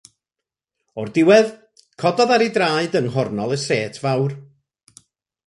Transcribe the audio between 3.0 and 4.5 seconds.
yng nghornel y set fawr.